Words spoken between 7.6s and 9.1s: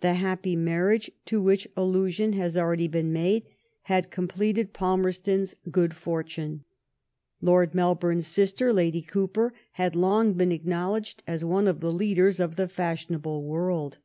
Melbourne's sister. Lady